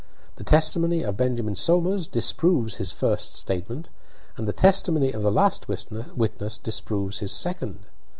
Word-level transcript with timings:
The 0.37 0.43
testimony 0.43 1.03
of 1.03 1.15
Benjamin 1.17 1.55
Somers 1.55 2.07
disproves 2.07 2.77
his 2.77 2.91
first 2.91 3.35
statement, 3.35 3.91
and 4.35 4.47
the 4.47 4.51
testimony 4.51 5.11
of 5.11 5.21
the 5.21 5.31
last 5.31 5.67
witness 5.67 6.57
disproves 6.57 7.19
his 7.19 7.31
second. 7.31 7.81